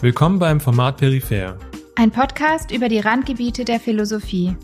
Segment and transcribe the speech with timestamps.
[0.00, 1.58] Willkommen beim Format Peripher.
[1.96, 4.54] Ein Podcast über die Randgebiete der Philosophie.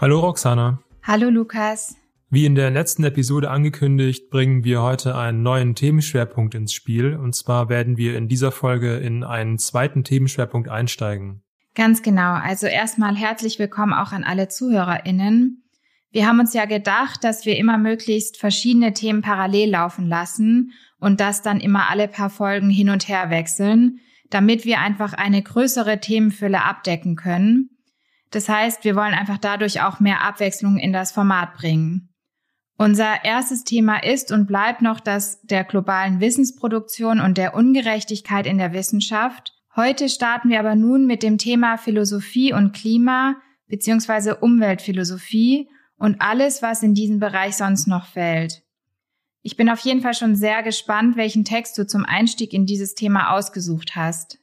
[0.00, 0.80] Hallo Roxana.
[1.02, 1.96] Hallo Lukas.
[2.30, 7.16] Wie in der letzten Episode angekündigt, bringen wir heute einen neuen Themenschwerpunkt ins Spiel.
[7.16, 11.42] Und zwar werden wir in dieser Folge in einen zweiten Themenschwerpunkt einsteigen.
[11.74, 12.34] Ganz genau.
[12.34, 15.64] Also erstmal herzlich willkommen auch an alle ZuhörerInnen.
[16.12, 21.20] Wir haben uns ja gedacht, dass wir immer möglichst verschiedene Themen parallel laufen lassen und
[21.20, 26.00] das dann immer alle paar Folgen hin und her wechseln, damit wir einfach eine größere
[26.00, 27.70] Themenfülle abdecken können.
[28.30, 32.08] Das heißt, wir wollen einfach dadurch auch mehr Abwechslung in das Format bringen.
[32.78, 38.58] Unser erstes Thema ist und bleibt noch das der globalen Wissensproduktion und der Ungerechtigkeit in
[38.58, 39.54] der Wissenschaft.
[39.74, 43.36] Heute starten wir aber nun mit dem Thema Philosophie und Klima
[43.68, 44.34] bzw.
[44.40, 48.65] Umweltphilosophie und alles, was in diesen Bereich sonst noch fällt.
[49.46, 52.96] Ich bin auf jeden Fall schon sehr gespannt, welchen Text du zum Einstieg in dieses
[52.96, 54.40] Thema ausgesucht hast.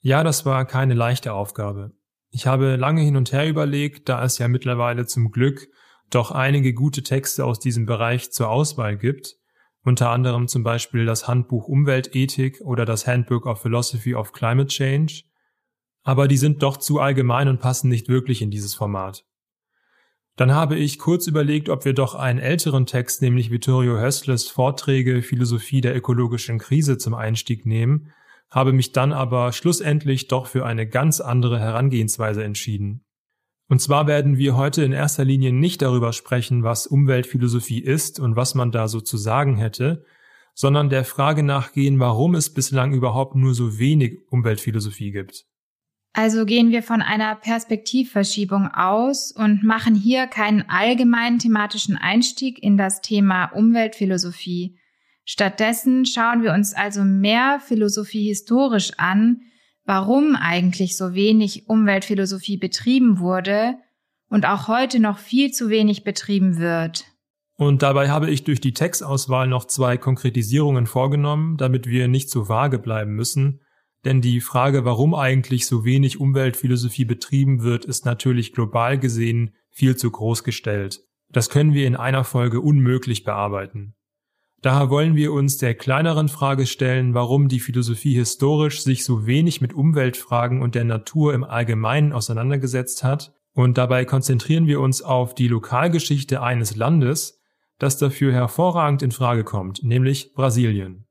[0.00, 1.92] Ja, das war keine leichte Aufgabe.
[2.30, 5.68] Ich habe lange hin und her überlegt, da es ja mittlerweile zum Glück
[6.08, 9.36] doch einige gute Texte aus diesem Bereich zur Auswahl gibt,
[9.82, 15.24] unter anderem zum Beispiel das Handbuch Umweltethik oder das Handbook of Philosophy of Climate Change,
[16.04, 19.26] aber die sind doch zu allgemein und passen nicht wirklich in dieses Format.
[20.36, 25.22] Dann habe ich kurz überlegt, ob wir doch einen älteren Text, nämlich Vittorio Hössles Vorträge
[25.22, 28.12] Philosophie der ökologischen Krise zum Einstieg nehmen,
[28.50, 33.04] habe mich dann aber schlussendlich doch für eine ganz andere Herangehensweise entschieden.
[33.68, 38.36] Und zwar werden wir heute in erster Linie nicht darüber sprechen, was Umweltphilosophie ist und
[38.36, 40.04] was man da so zu sagen hätte,
[40.54, 45.46] sondern der Frage nachgehen, warum es bislang überhaupt nur so wenig Umweltphilosophie gibt.
[46.14, 52.76] Also gehen wir von einer Perspektivverschiebung aus und machen hier keinen allgemeinen thematischen Einstieg in
[52.76, 54.78] das Thema Umweltphilosophie.
[55.24, 59.40] Stattdessen schauen wir uns also mehr Philosophie historisch an,
[59.86, 63.76] warum eigentlich so wenig Umweltphilosophie betrieben wurde
[64.28, 67.06] und auch heute noch viel zu wenig betrieben wird.
[67.56, 72.50] Und dabei habe ich durch die Textauswahl noch zwei Konkretisierungen vorgenommen, damit wir nicht so
[72.50, 73.61] vage bleiben müssen
[74.04, 79.96] denn die Frage, warum eigentlich so wenig Umweltphilosophie betrieben wird, ist natürlich global gesehen viel
[79.96, 81.00] zu groß gestellt.
[81.30, 83.94] Das können wir in einer Folge unmöglich bearbeiten.
[84.60, 89.60] Daher wollen wir uns der kleineren Frage stellen, warum die Philosophie historisch sich so wenig
[89.60, 95.34] mit Umweltfragen und der Natur im Allgemeinen auseinandergesetzt hat, und dabei konzentrieren wir uns auf
[95.34, 97.40] die Lokalgeschichte eines Landes,
[97.78, 101.06] das dafür hervorragend in Frage kommt, nämlich Brasilien.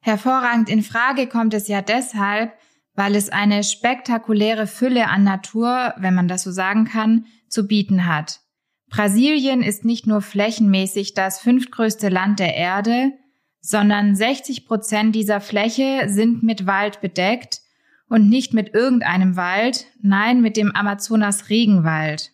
[0.00, 2.52] Hervorragend in Frage kommt es ja deshalb,
[2.94, 8.06] weil es eine spektakuläre Fülle an Natur, wenn man das so sagen kann, zu bieten
[8.06, 8.40] hat.
[8.88, 13.12] Brasilien ist nicht nur flächenmäßig das fünftgrößte Land der Erde,
[13.60, 17.60] sondern 60 Prozent dieser Fläche sind mit Wald bedeckt
[18.08, 22.32] und nicht mit irgendeinem Wald, nein, mit dem Amazonas Regenwald.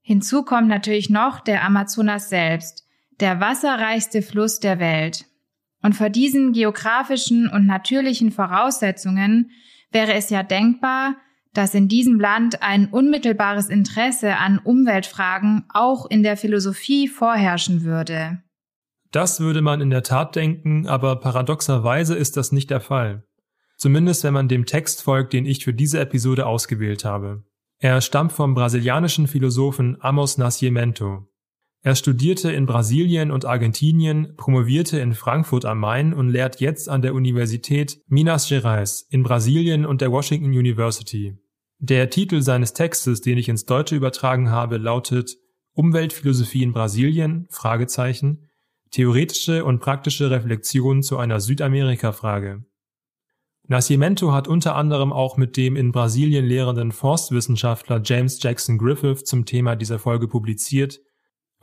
[0.00, 2.86] Hinzu kommt natürlich noch der Amazonas selbst,
[3.20, 5.26] der wasserreichste Fluss der Welt.
[5.84, 9.50] Und vor diesen geografischen und natürlichen Voraussetzungen
[9.92, 11.16] wäre es ja denkbar,
[11.52, 18.42] dass in diesem Land ein unmittelbares Interesse an Umweltfragen auch in der Philosophie vorherrschen würde.
[19.10, 23.24] Das würde man in der Tat denken, aber paradoxerweise ist das nicht der Fall.
[23.76, 27.44] Zumindest wenn man dem Text folgt, den ich für diese Episode ausgewählt habe.
[27.78, 31.28] Er stammt vom brasilianischen Philosophen Amos Nascimento.
[31.86, 37.02] Er studierte in Brasilien und Argentinien, promovierte in Frankfurt am Main und lehrt jetzt an
[37.02, 41.36] der Universität Minas Gerais in Brasilien und der Washington University.
[41.78, 45.36] Der Titel seines Textes, den ich ins Deutsche übertragen habe, lautet
[45.74, 47.46] Umweltphilosophie in Brasilien?
[47.50, 48.48] Fragezeichen.
[48.90, 52.64] Theoretische und praktische Reflexion zu einer Südamerika-Frage.
[53.68, 59.44] Nascimento hat unter anderem auch mit dem in Brasilien lehrenden Forstwissenschaftler James Jackson Griffith zum
[59.44, 61.00] Thema dieser Folge publiziert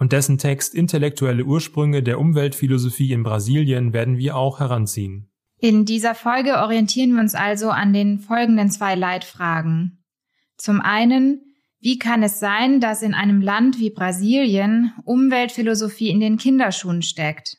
[0.02, 5.30] und dessen Text Intellektuelle Ursprünge der Umweltphilosophie in Brasilien werden wir auch heranziehen.
[5.60, 10.04] In dieser Folge orientieren wir uns also an den folgenden zwei Leitfragen.
[10.58, 11.42] Zum einen,
[11.80, 17.58] wie kann es sein, dass in einem Land wie Brasilien Umweltphilosophie in den Kinderschuhen steckt?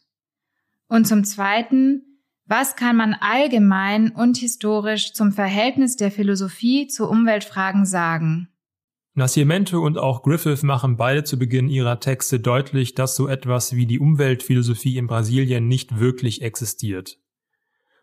[0.89, 2.03] Und zum zweiten,
[2.47, 8.49] was kann man allgemein und historisch zum Verhältnis der Philosophie zu Umweltfragen sagen?
[9.15, 13.85] Nascimento und auch Griffith machen beide zu Beginn ihrer Texte deutlich, dass so etwas wie
[13.85, 17.19] die Umweltphilosophie in Brasilien nicht wirklich existiert.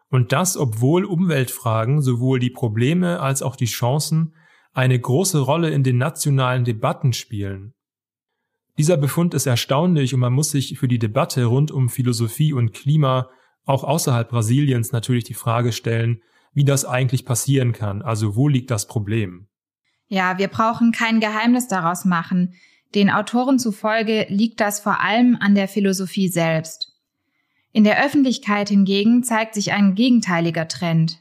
[0.09, 4.35] Und das, obwohl Umweltfragen sowohl die Probleme als auch die Chancen
[4.71, 7.73] eine große Rolle in den nationalen Debatten spielen.
[8.77, 12.71] Dieser Befund ist erstaunlich und man muss sich für die Debatte rund um Philosophie und
[12.71, 13.29] Klima
[13.65, 16.21] auch außerhalb Brasiliens natürlich die Frage stellen,
[16.53, 19.48] wie das eigentlich passieren kann, also wo liegt das Problem?
[20.09, 22.53] Ja, wir brauchen kein Geheimnis daraus machen.
[22.95, 26.93] Den Autoren zufolge liegt das vor allem an der Philosophie selbst.
[27.71, 31.19] In der Öffentlichkeit hingegen zeigt sich ein gegenteiliger Trend.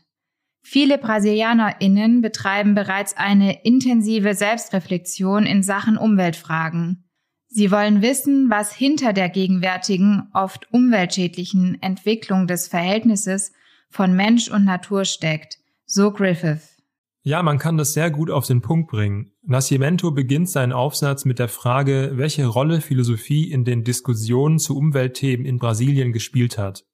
[0.62, 7.05] Viele BrasilianerInnen betreiben bereits eine intensive Selbstreflexion in Sachen Umweltfragen.
[7.49, 13.52] Sie wollen wissen, was hinter der gegenwärtigen, oft umweltschädlichen Entwicklung des Verhältnisses
[13.91, 16.77] von Mensch und Natur steckt, so Griffith.
[17.28, 19.32] Ja, man kann das sehr gut auf den Punkt bringen.
[19.42, 25.44] Nascimento beginnt seinen Aufsatz mit der Frage, welche Rolle Philosophie in den Diskussionen zu Umweltthemen
[25.44, 26.86] in Brasilien gespielt hat.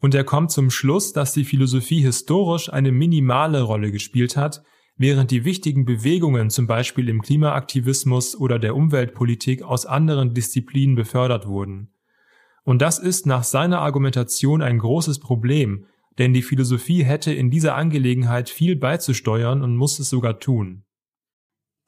[0.00, 4.62] Und er kommt zum Schluss, dass die Philosophie historisch eine minimale Rolle gespielt hat,
[4.96, 11.48] während die wichtigen Bewegungen zum Beispiel im Klimaaktivismus oder der Umweltpolitik aus anderen Disziplinen befördert
[11.48, 11.90] wurden.
[12.62, 15.86] Und das ist nach seiner Argumentation ein großes Problem,
[16.18, 20.84] denn die Philosophie hätte in dieser Angelegenheit viel beizusteuern und muss es sogar tun.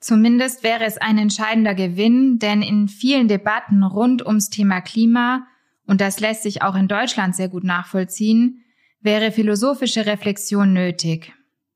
[0.01, 5.47] Zumindest wäre es ein entscheidender Gewinn, denn in vielen Debatten rund ums Thema Klima,
[5.87, 8.65] und das lässt sich auch in Deutschland sehr gut nachvollziehen,
[9.01, 11.33] wäre philosophische Reflexion nötig.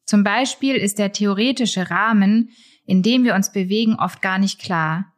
[0.06, 2.50] Zum Beispiel ist der theoretische Rahmen,
[2.86, 5.12] in dem wir uns bewegen, oft gar nicht klar.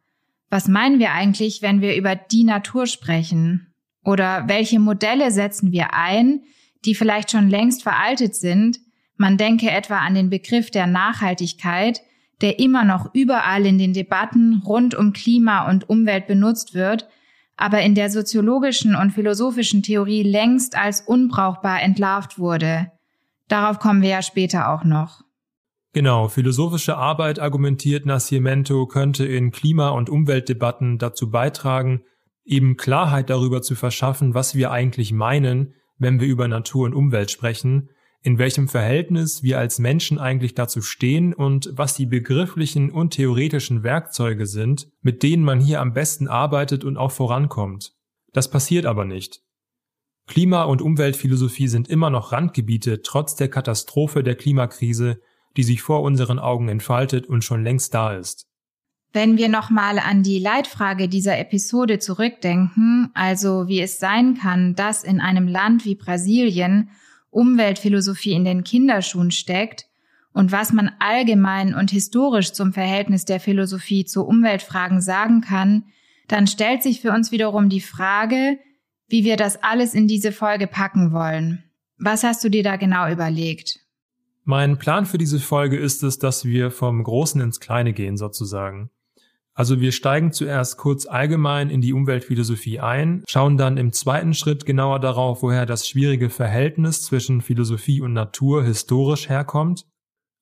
[0.49, 3.73] Was meinen wir eigentlich, wenn wir über die Natur sprechen?
[4.03, 6.43] Oder welche Modelle setzen wir ein,
[6.87, 8.79] die vielleicht schon längst veraltet sind?
[9.17, 12.01] Man denke etwa an den Begriff der Nachhaltigkeit,
[12.41, 17.07] der immer noch überall in den Debatten rund um Klima und Umwelt benutzt wird,
[17.55, 22.91] aber in der soziologischen und philosophischen Theorie längst als unbrauchbar entlarvt wurde.
[23.47, 25.21] Darauf kommen wir ja später auch noch.
[25.93, 32.03] Genau, philosophische Arbeit argumentiert Nascimento könnte in Klima- und Umweltdebatten dazu beitragen,
[32.45, 37.31] eben Klarheit darüber zu verschaffen, was wir eigentlich meinen, wenn wir über Natur und Umwelt
[37.31, 37.89] sprechen,
[38.21, 43.83] in welchem Verhältnis wir als Menschen eigentlich dazu stehen und was die begrifflichen und theoretischen
[43.83, 47.93] Werkzeuge sind, mit denen man hier am besten arbeitet und auch vorankommt.
[48.33, 49.41] Das passiert aber nicht.
[50.27, 55.21] Klima- und Umweltphilosophie sind immer noch Randgebiete trotz der Katastrophe der Klimakrise,
[55.55, 58.46] die sich vor unseren Augen entfaltet und schon längst da ist.
[59.13, 65.03] Wenn wir nochmal an die Leitfrage dieser Episode zurückdenken, also wie es sein kann, dass
[65.03, 66.89] in einem Land wie Brasilien
[67.29, 69.87] Umweltphilosophie in den Kinderschuhen steckt
[70.33, 75.85] und was man allgemein und historisch zum Verhältnis der Philosophie zu Umweltfragen sagen kann,
[76.27, 78.59] dann stellt sich für uns wiederum die Frage,
[79.07, 81.63] wie wir das alles in diese Folge packen wollen.
[81.97, 83.79] Was hast du dir da genau überlegt?
[84.43, 88.89] Mein Plan für diese Folge ist es, dass wir vom Großen ins Kleine gehen sozusagen.
[89.57, 94.67] Also wir steigen zuerst kurz allgemein in die Umweltphilosophie ein, schauen dann im zweiten Schritt
[94.67, 99.87] genauer darauf, woher das schwierige Verhältnis zwischen Philosophie und Natur historisch herkommt.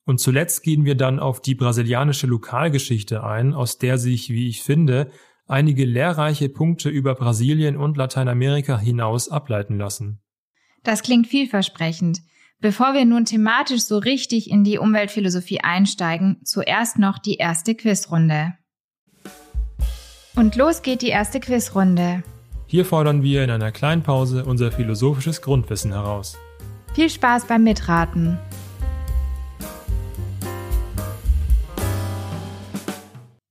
[0.06, 4.64] Und zuletzt gehen wir dann auf die brasilianische Lokalgeschichte ein, aus der sich, wie ich
[4.64, 5.10] finde,
[5.48, 10.20] einige lehrreiche Punkte über Brasilien und Lateinamerika hinaus ableiten lassen.
[10.84, 12.20] Das klingt vielversprechend.
[12.60, 18.56] Bevor wir nun thematisch so richtig in die Umweltphilosophie einsteigen, zuerst noch die erste Quizrunde.
[20.36, 22.22] Und los geht die erste Quizrunde.
[22.68, 26.38] Hier fordern wir in einer kleinen Pause unser philosophisches Grundwissen heraus.
[26.94, 28.38] Viel Spaß beim Mitraten.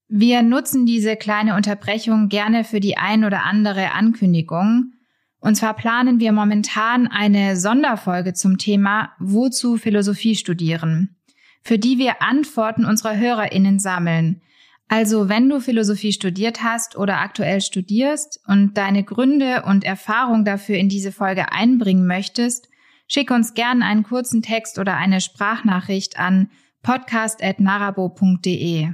[0.08, 4.92] Wir nutzen diese kleine Unterbrechung gerne für die ein oder andere Ankündigung.
[5.40, 11.16] Und zwar planen wir momentan eine Sonderfolge zum Thema Wozu Philosophie studieren,
[11.62, 14.42] für die wir Antworten unserer Hörerinnen sammeln.
[14.88, 20.76] Also wenn du Philosophie studiert hast oder aktuell studierst und deine Gründe und Erfahrung dafür
[20.76, 22.68] in diese Folge einbringen möchtest,
[23.06, 26.50] schick uns gerne einen kurzen Text oder eine Sprachnachricht an
[26.82, 28.88] podcast.narabo.de.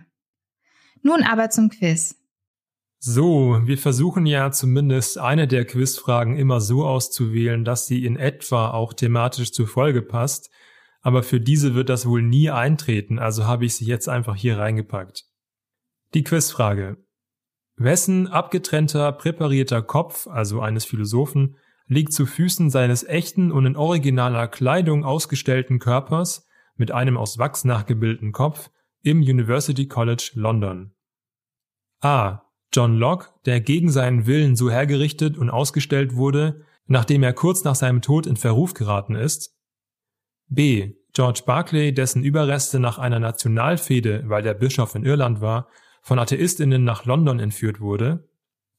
[1.03, 2.21] Nun aber zum Quiz.
[3.03, 8.73] So, wir versuchen ja zumindest eine der Quizfragen immer so auszuwählen, dass sie in etwa
[8.73, 10.51] auch thematisch zur Folge passt,
[11.01, 14.59] aber für diese wird das wohl nie eintreten, also habe ich sie jetzt einfach hier
[14.59, 15.25] reingepackt.
[16.13, 16.97] Die Quizfrage.
[17.77, 24.49] Wessen abgetrennter, präparierter Kopf, also eines Philosophen, liegt zu Füßen seines echten und in originaler
[24.49, 28.71] Kleidung ausgestellten Körpers mit einem aus Wachs nachgebildeten Kopf
[29.03, 30.93] im University College London.
[32.01, 32.43] A.
[32.73, 37.77] John Locke, der gegen seinen Willen so hergerichtet und ausgestellt wurde, nachdem er kurz nach
[37.77, 39.57] seinem Tod in Verruf geraten ist.
[40.49, 40.95] B.
[41.13, 45.69] George Barclay, dessen Überreste nach einer Nationalfehde, weil der Bischof in Irland war,
[46.01, 48.29] von Atheistinnen nach London entführt wurde.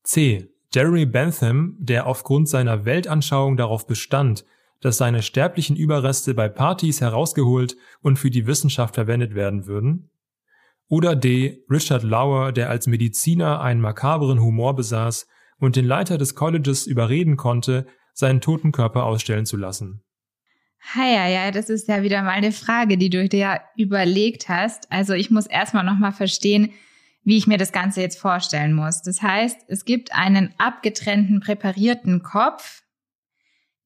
[0.03, 0.49] C.
[0.73, 4.45] Jeremy Bentham, der aufgrund seiner Weltanschauung darauf bestand,
[4.79, 10.09] dass seine sterblichen Überreste bei Partys herausgeholt und für die Wissenschaft verwendet werden würden?
[10.87, 11.63] Oder D.
[11.69, 15.27] Richard Lauer, der als Mediziner einen makabren Humor besaß
[15.59, 20.03] und den Leiter des Colleges überreden konnte, seinen toten Körper ausstellen zu lassen.
[20.95, 24.91] Ja, ja, das ist ja wieder mal eine Frage, die du dir überlegt hast.
[24.91, 26.71] Also ich muss erstmal nochmal verstehen,
[27.23, 29.01] wie ich mir das Ganze jetzt vorstellen muss.
[29.01, 32.81] Das heißt, es gibt einen abgetrennten, präparierten Kopf,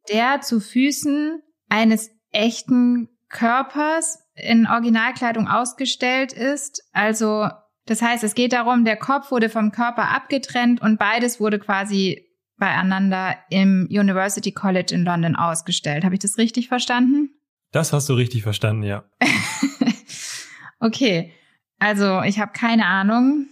[0.09, 6.83] der zu Füßen eines echten Körpers in Originalkleidung ausgestellt ist.
[6.93, 7.49] Also
[7.85, 12.25] das heißt, es geht darum, der Kopf wurde vom Körper abgetrennt und beides wurde quasi
[12.57, 16.03] beieinander im University College in London ausgestellt.
[16.03, 17.29] Habe ich das richtig verstanden?
[17.71, 19.03] Das hast du richtig verstanden, ja.
[20.79, 21.33] okay,
[21.79, 23.48] also ich habe keine Ahnung.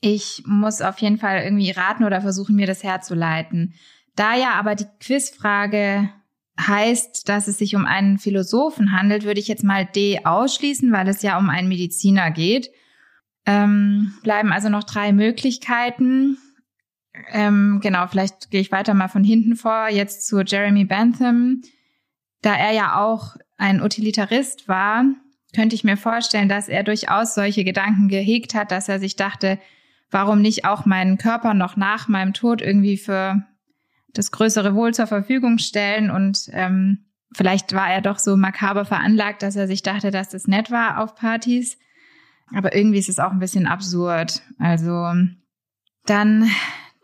[0.00, 3.74] Ich muss auf jeden Fall irgendwie raten oder versuchen, mir das herzuleiten.
[4.16, 6.10] Da ja aber die Quizfrage
[6.58, 11.08] heißt, dass es sich um einen Philosophen handelt, würde ich jetzt mal D ausschließen, weil
[11.08, 12.70] es ja um einen Mediziner geht.
[13.46, 16.38] Ähm, bleiben also noch drei Möglichkeiten.
[17.32, 21.62] Ähm, genau, vielleicht gehe ich weiter mal von hinten vor, jetzt zu Jeremy Bentham.
[22.42, 25.04] Da er ja auch ein Utilitarist war,
[25.54, 29.58] könnte ich mir vorstellen, dass er durchaus solche Gedanken gehegt hat, dass er sich dachte,
[30.10, 33.42] warum nicht auch meinen Körper noch nach meinem Tod irgendwie für
[34.12, 39.42] das größere Wohl zur Verfügung stellen und ähm, vielleicht war er doch so makaber veranlagt,
[39.42, 41.78] dass er sich dachte, dass das nett war auf Partys.
[42.52, 44.42] Aber irgendwie ist es auch ein bisschen absurd.
[44.58, 45.14] Also
[46.06, 46.50] dann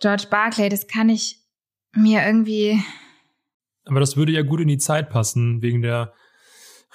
[0.01, 1.41] George Barclay, das kann ich
[1.95, 2.83] mir irgendwie.
[3.85, 6.13] Aber das würde ja gut in die Zeit passen, wegen der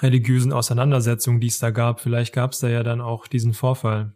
[0.02, 2.00] religiösen Auseinandersetzung, die es da gab.
[2.00, 4.14] Vielleicht gab es da ja dann auch diesen Vorfall.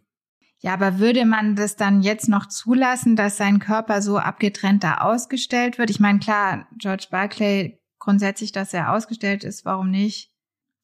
[0.60, 4.98] Ja, aber würde man das dann jetzt noch zulassen, dass sein Körper so abgetrennt da
[4.98, 5.90] ausgestellt wird?
[5.90, 10.32] Ich meine, klar, George Barclay grundsätzlich, dass er ausgestellt ist, warum nicht?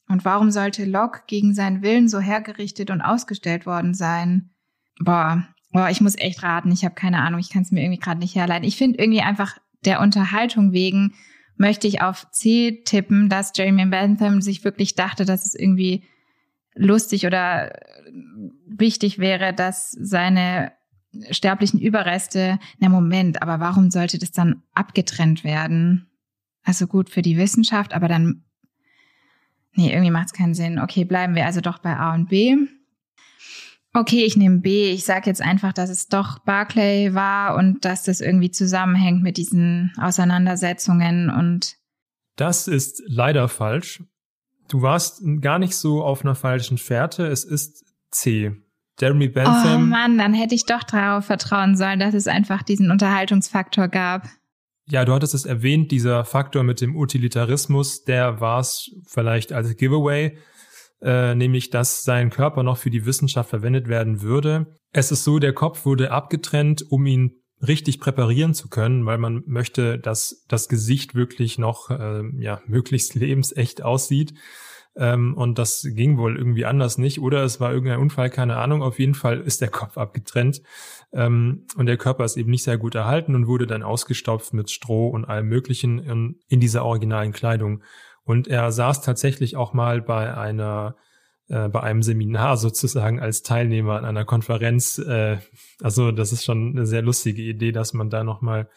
[0.09, 4.51] Und warum sollte Locke gegen seinen Willen so hergerichtet und ausgestellt worden sein?
[5.01, 8.01] Boah, boah ich muss echt raten, ich habe keine Ahnung, ich kann es mir irgendwie
[8.01, 8.69] gerade nicht herleiten.
[8.69, 11.15] Ich finde irgendwie einfach der Unterhaltung wegen
[11.57, 16.05] möchte ich auf C tippen, dass Jeremy Bentham sich wirklich dachte, dass es irgendwie
[16.75, 17.73] lustig oder
[18.67, 20.73] wichtig wäre, dass seine
[21.31, 26.11] sterblichen Überreste, na Moment, aber warum sollte das dann abgetrennt werden?
[26.65, 28.45] Also gut für die Wissenschaft, aber dann,
[29.75, 30.79] nee, irgendwie macht es keinen Sinn.
[30.79, 32.57] Okay, bleiben wir also doch bei A und B.
[33.95, 34.91] Okay, ich nehme B.
[34.91, 39.37] Ich sage jetzt einfach, dass es doch Barclay war und dass das irgendwie zusammenhängt mit
[39.37, 41.77] diesen Auseinandersetzungen und.
[42.37, 44.03] Das ist leider falsch.
[44.69, 47.27] Du warst gar nicht so auf einer falschen Fährte.
[47.27, 48.53] Es ist C.
[48.99, 49.83] Jeremy Bentham.
[49.83, 54.29] Oh Mann, dann hätte ich doch darauf vertrauen sollen, dass es einfach diesen Unterhaltungsfaktor gab.
[54.87, 59.77] Ja, du hattest es erwähnt, dieser Faktor mit dem Utilitarismus, der war es vielleicht als
[59.77, 60.39] Giveaway
[61.03, 64.79] äh, nämlich dass sein Körper noch für die Wissenschaft verwendet werden würde.
[64.93, 69.43] Es ist so, der Kopf wurde abgetrennt, um ihn richtig präparieren zu können, weil man
[69.47, 74.35] möchte, dass das Gesicht wirklich noch äh, ja möglichst lebensecht aussieht.
[74.95, 77.21] Ähm, und das ging wohl irgendwie anders nicht.
[77.21, 78.83] Oder es war irgendein Unfall, keine Ahnung.
[78.83, 80.61] Auf jeden Fall ist der Kopf abgetrennt.
[81.13, 84.71] Ähm, und der Körper ist eben nicht sehr gut erhalten und wurde dann ausgestopft mit
[84.71, 87.83] Stroh und allem Möglichen in, in dieser originalen Kleidung.
[88.33, 90.97] Und er saß tatsächlich auch mal bei einer
[91.49, 94.97] äh, bei einem Seminar sozusagen als Teilnehmer an einer Konferenz.
[94.97, 95.37] Äh,
[95.83, 98.71] also das ist schon eine sehr lustige Idee, dass man da noch mal,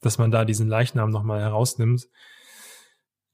[0.00, 2.06] dass man da diesen Leichnam noch mal herausnimmt.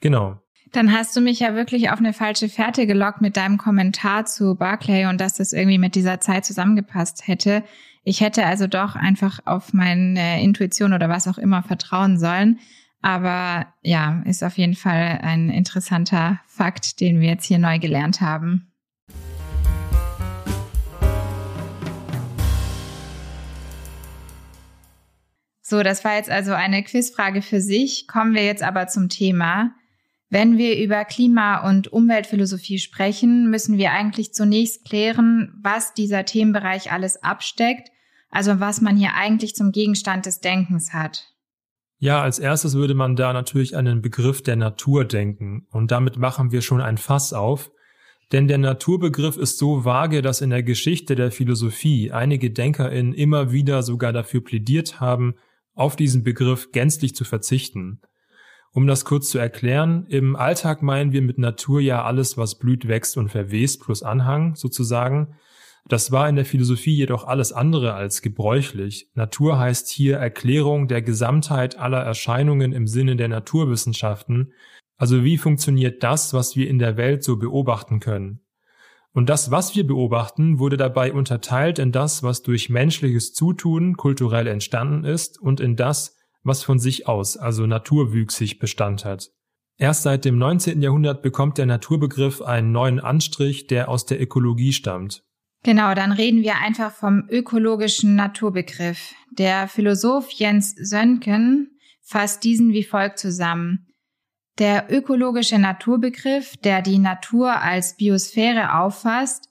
[0.01, 0.41] Genau.
[0.73, 4.57] Dann hast du mich ja wirklich auf eine falsche Fährte gelockt mit deinem Kommentar zu
[4.57, 7.63] Barclay und dass das irgendwie mit dieser Zeit zusammengepasst hätte.
[8.03, 12.59] Ich hätte also doch einfach auf meine Intuition oder was auch immer vertrauen sollen.
[13.03, 18.21] Aber ja, ist auf jeden Fall ein interessanter Fakt, den wir jetzt hier neu gelernt
[18.21, 18.73] haben.
[25.73, 28.07] So, das war jetzt also eine Quizfrage für sich.
[28.07, 29.75] Kommen wir jetzt aber zum Thema.
[30.29, 36.93] Wenn wir über Klima- und Umweltphilosophie sprechen, müssen wir eigentlich zunächst klären, was dieser Themenbereich
[36.93, 37.91] alles absteckt,
[38.31, 41.32] also was man hier eigentlich zum Gegenstand des Denkens hat.
[42.03, 45.69] Ja, als erstes würde man da natürlich an den Begriff der Natur denken.
[45.71, 47.71] Und damit machen wir schon ein Fass auf.
[48.33, 53.53] Denn der Naturbegriff ist so vage, dass in der Geschichte der Philosophie einige DenkerInnen immer
[53.53, 55.37] wieder sogar dafür plädiert haben,
[55.75, 58.01] auf diesen Begriff gänzlich zu verzichten.
[58.73, 62.89] Um das kurz zu erklären, im Alltag meinen wir mit Natur ja alles, was blüht,
[62.89, 65.37] wächst und verwest plus Anhang sozusagen.
[65.89, 69.11] Das war in der Philosophie jedoch alles andere als gebräuchlich.
[69.15, 74.53] Natur heißt hier Erklärung der Gesamtheit aller Erscheinungen im Sinne der Naturwissenschaften,
[74.97, 78.41] also wie funktioniert das, was wir in der Welt so beobachten können.
[79.13, 84.47] Und das, was wir beobachten, wurde dabei unterteilt in das, was durch menschliches Zutun kulturell
[84.47, 89.31] entstanden ist und in das, was von sich aus, also naturwüchsig Bestand hat.
[89.77, 90.81] Erst seit dem 19.
[90.81, 95.25] Jahrhundert bekommt der Naturbegriff einen neuen Anstrich, der aus der Ökologie stammt.
[95.65, 99.15] Genau, dann reden wir einfach vom ökologischen Naturbegriff.
[99.31, 103.87] Der Philosoph Jens Sönken fasst diesen wie folgt zusammen.
[104.59, 109.49] Der ökologische Naturbegriff, der die Natur als Biosphäre auffasst,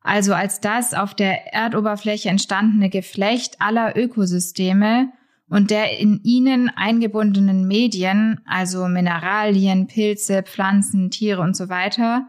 [0.00, 5.12] also als das auf der Erdoberfläche entstandene Geflecht aller Ökosysteme
[5.48, 12.28] und der in ihnen eingebundenen Medien, also Mineralien, Pilze, Pflanzen, Tiere und so weiter,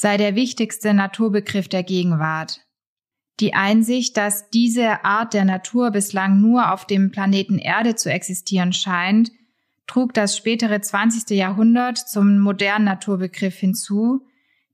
[0.00, 2.60] sei der wichtigste Naturbegriff der Gegenwart.
[3.40, 8.72] Die Einsicht, dass diese Art der Natur bislang nur auf dem Planeten Erde zu existieren
[8.72, 9.32] scheint,
[9.88, 11.36] trug das spätere 20.
[11.36, 14.24] Jahrhundert zum modernen Naturbegriff hinzu.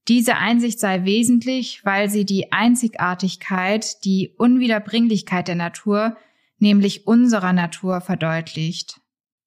[0.08, 6.18] Diese Einsicht sei wesentlich, weil sie die Einzigartigkeit, die Unwiederbringlichkeit der Natur,
[6.58, 9.00] nämlich unserer Natur, verdeutlicht.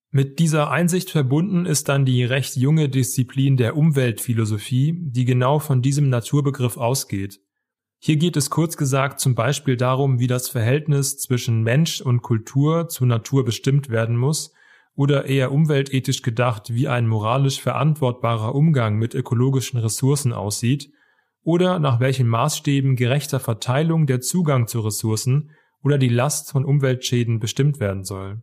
[0.10, 5.82] Mit dieser Einsicht verbunden ist dann die recht junge Disziplin der Umweltphilosophie, die genau von
[5.82, 7.42] diesem Naturbegriff ausgeht.
[8.00, 12.88] Hier geht es kurz gesagt zum Beispiel darum, wie das Verhältnis zwischen Mensch und Kultur
[12.88, 14.54] zur Natur bestimmt werden muss
[14.96, 20.90] oder eher umweltethisch gedacht, wie ein moralisch verantwortbarer Umgang mit ökologischen Ressourcen aussieht
[21.44, 25.52] oder nach welchen Maßstäben gerechter Verteilung der Zugang zu Ressourcen
[25.84, 28.42] oder die Last von Umweltschäden bestimmt werden soll.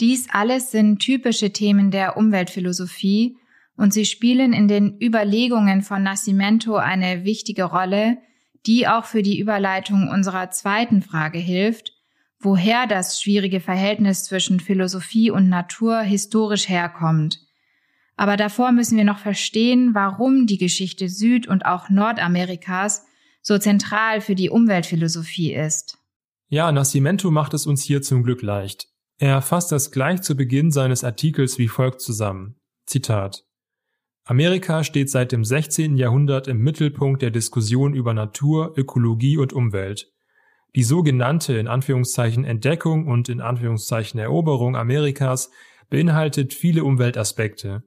[0.00, 3.36] Dies alles sind typische Themen der Umweltphilosophie
[3.76, 8.18] und sie spielen in den Überlegungen von Nascimento eine wichtige Rolle,
[8.66, 11.92] die auch für die Überleitung unserer zweiten Frage hilft,
[12.40, 17.40] woher das schwierige Verhältnis zwischen Philosophie und Natur historisch herkommt.
[18.16, 23.04] Aber davor müssen wir noch verstehen, warum die Geschichte Süd- und auch Nordamerikas
[23.42, 25.98] so zentral für die Umweltphilosophie ist.
[26.48, 28.88] Ja, Nascimento macht es uns hier zum Glück leicht.
[29.20, 32.54] Er fasst das gleich zu Beginn seines Artikels wie folgt zusammen.
[32.86, 33.44] Zitat.
[34.24, 35.96] Amerika steht seit dem 16.
[35.96, 40.12] Jahrhundert im Mittelpunkt der Diskussion über Natur, Ökologie und Umwelt.
[40.76, 45.50] Die sogenannte in Anführungszeichen Entdeckung und in Anführungszeichen Eroberung Amerikas
[45.90, 47.82] beinhaltet viele Umweltaspekte.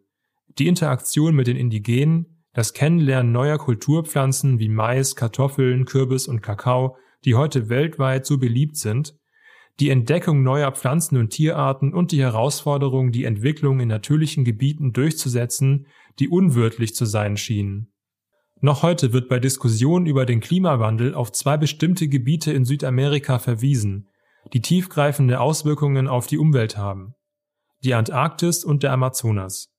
[0.59, 6.97] Die Interaktion mit den Indigenen, das Kennenlernen neuer Kulturpflanzen wie Mais, Kartoffeln, Kürbis und Kakao,
[7.23, 9.13] die heute weltweit so beliebt sind,
[9.79, 15.87] die Entdeckung neuer Pflanzen- und Tierarten und die Herausforderung, die Entwicklung in natürlichen Gebieten durchzusetzen,
[16.19, 17.91] die unwirtlich zu sein schienen.
[18.59, 24.07] Noch heute wird bei Diskussionen über den Klimawandel auf zwei bestimmte Gebiete in Südamerika verwiesen,
[24.53, 27.15] die tiefgreifende Auswirkungen auf die Umwelt haben.
[27.83, 29.73] Die Antarktis und der Amazonas.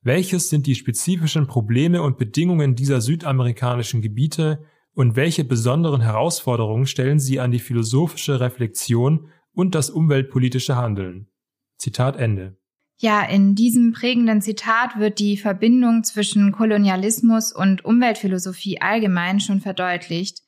[0.00, 4.64] Welches sind die spezifischen Probleme und Bedingungen dieser südamerikanischen Gebiete,
[4.98, 11.28] und welche besonderen Herausforderungen stellen sie an die philosophische Reflexion und das umweltpolitische Handeln?
[11.76, 12.56] Zitat Ende.
[12.96, 20.40] Ja, in diesem prägenden Zitat wird die Verbindung zwischen Kolonialismus und Umweltphilosophie allgemein schon verdeutlicht.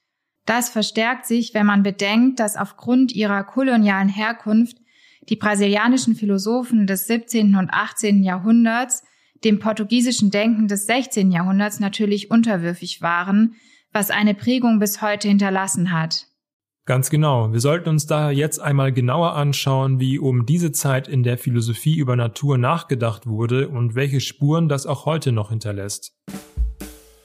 [0.47, 4.79] Das verstärkt sich, wenn man bedenkt, dass aufgrund ihrer kolonialen Herkunft
[5.29, 7.55] die brasilianischen Philosophen des 17.
[7.55, 8.25] und 18.
[8.25, 9.05] Jahrhunderts
[9.45, 11.31] dem portugiesischen Denken des 16.
[11.31, 13.55] Jahrhunderts natürlich unterwürfig waren,
[13.93, 16.27] was eine Prägung bis heute hinterlassen hat.
[16.87, 17.53] Ganz genau.
[17.53, 21.97] Wir sollten uns daher jetzt einmal genauer anschauen, wie um diese Zeit in der Philosophie
[21.97, 26.17] über Natur nachgedacht wurde und welche Spuren das auch heute noch hinterlässt.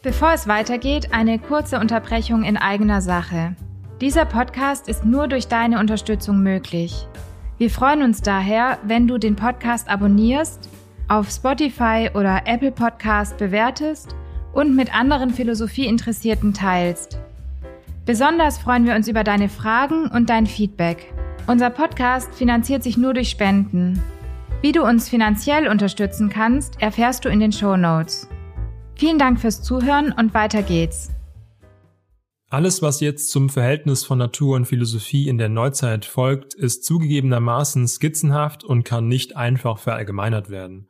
[0.03, 3.55] Bevor es weitergeht, eine kurze Unterbrechung in eigener Sache.
[4.01, 7.07] Dieser Podcast ist nur durch deine Unterstützung möglich.
[7.57, 10.69] Wir freuen uns daher, wenn du den Podcast abonnierst,
[11.07, 14.15] auf Spotify oder Apple Podcast bewertest
[14.55, 17.19] und mit anderen Philosophieinteressierten teilst.
[18.05, 21.13] Besonders freuen wir uns über deine Fragen und dein Feedback.
[21.45, 24.01] Unser Podcast finanziert sich nur durch Spenden.
[24.61, 28.27] Wie du uns finanziell unterstützen kannst, erfährst du in den Show Notes.
[28.95, 31.11] Vielen Dank fürs Zuhören und weiter geht's.
[32.49, 37.87] Alles, was jetzt zum Verhältnis von Natur und Philosophie in der Neuzeit folgt, ist zugegebenermaßen
[37.87, 40.87] skizzenhaft und kann nicht einfach verallgemeinert werden.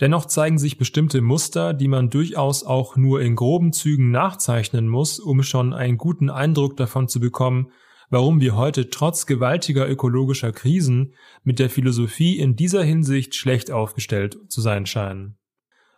[0.00, 5.18] Dennoch zeigen sich bestimmte Muster, die man durchaus auch nur in groben Zügen nachzeichnen muss,
[5.18, 7.72] um schon einen guten Eindruck davon zu bekommen,
[8.08, 14.38] warum wir heute trotz gewaltiger ökologischer Krisen mit der Philosophie in dieser Hinsicht schlecht aufgestellt
[14.48, 15.36] zu sein scheinen.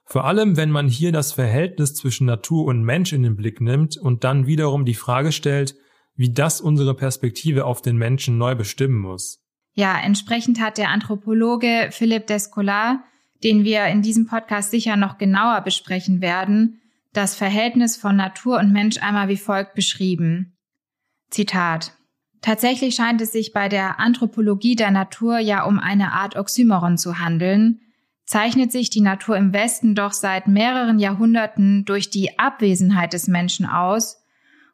[0.07, 3.97] Vor allem, wenn man hier das Verhältnis zwischen Natur und Mensch in den Blick nimmt
[3.97, 5.77] und dann wiederum die Frage stellt,
[6.17, 9.45] wie das unsere Perspektive auf den Menschen neu bestimmen muss.
[9.75, 13.05] Ja, entsprechend hat der Anthropologe Philipp Descola,
[13.43, 16.81] den wir in diesem Podcast sicher noch genauer besprechen werden,
[17.13, 20.57] das Verhältnis von Natur und Mensch einmal wie folgt beschrieben.
[21.31, 21.93] Zitat.
[22.43, 27.19] Tatsächlich scheint es sich bei der Anthropologie der Natur ja um eine Art Oxymoron zu
[27.19, 27.81] handeln,
[28.25, 33.67] zeichnet sich die Natur im Westen doch seit mehreren Jahrhunderten durch die Abwesenheit des Menschen
[33.67, 34.23] aus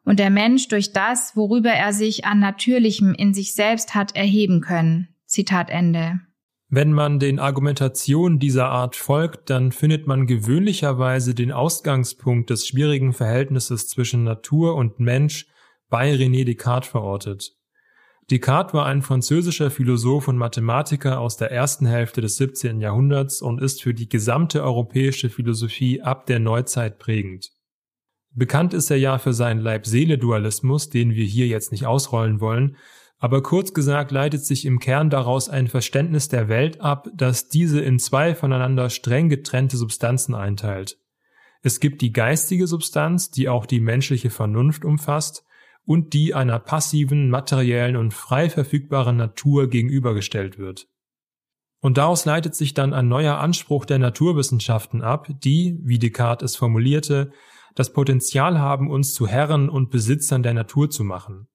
[0.05, 4.61] und der Mensch durch das, worüber er sich an Natürlichem in sich selbst hat erheben
[4.61, 5.09] können.
[5.25, 6.21] Zitat Ende.
[6.69, 13.13] Wenn man den Argumentationen dieser Art folgt, dann findet man gewöhnlicherweise den Ausgangspunkt des schwierigen
[13.13, 15.47] Verhältnisses zwischen Natur und Mensch
[15.89, 17.53] bei René Descartes verortet.
[18.29, 22.81] Descartes war ein französischer Philosoph und Mathematiker aus der ersten Hälfte des 17.
[22.81, 27.49] Jahrhunderts und ist für die gesamte europäische Philosophie ab der Neuzeit prägend.
[28.31, 32.75] Bekannt ist er ja für seinen Leib-Seele-Dualismus, den wir hier jetzt nicht ausrollen wollen,
[33.19, 37.81] aber kurz gesagt leitet sich im Kern daraus ein Verständnis der Welt ab, das diese
[37.81, 40.97] in zwei voneinander streng getrennte Substanzen einteilt.
[41.63, 45.43] Es gibt die geistige Substanz, die auch die menschliche Vernunft umfasst,
[45.83, 50.87] und die einer passiven, materiellen und frei verfügbaren Natur gegenübergestellt wird.
[51.79, 56.57] Und daraus leitet sich dann ein neuer Anspruch der Naturwissenschaften ab, die, wie Descartes es
[56.57, 57.31] formulierte,
[57.73, 61.47] das Potenzial haben, uns zu Herren und Besitzern der Natur zu machen.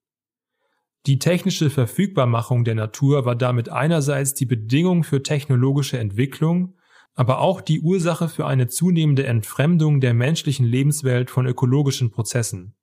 [1.06, 6.76] Die technische Verfügbarmachung der Natur war damit einerseits die Bedingung für technologische Entwicklung,
[7.14, 12.74] aber auch die Ursache für eine zunehmende Entfremdung der menschlichen Lebenswelt von ökologischen Prozessen.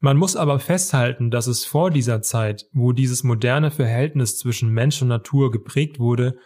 [0.00, 5.02] Man muss aber festhalten, dass es vor dieser Zeit, wo dieses moderne Verhältnis zwischen Mensch
[5.02, 6.38] und Natur geprägt wurde,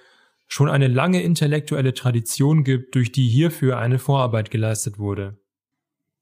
[0.47, 5.39] schon eine lange intellektuelle Tradition gibt, durch die hierfür eine Vorarbeit geleistet wurde.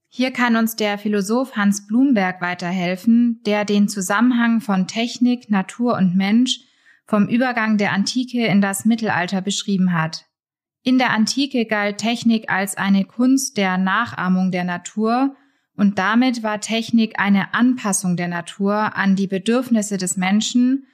[0.08, 6.16] Hier kann uns der Philosoph Hans Blumberg weiterhelfen, der den Zusammenhang von Technik, Natur und
[6.16, 6.60] Mensch
[7.06, 10.24] vom Übergang der Antike in das Mittelalter beschrieben hat.
[10.82, 15.34] In der Antike galt Technik als eine Kunst der Nachahmung der Natur
[15.76, 20.86] und damit war Technik eine Anpassung der Natur an die Bedürfnisse des Menschen,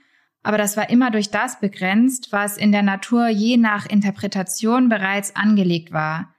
[0.42, 5.37] aber das war immer durch das begrenzt, was in der Natur je nach Interpretation bereits
[5.37, 6.32] angelegt war.